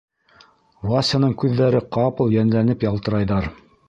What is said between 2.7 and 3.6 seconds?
ялтырайҙар.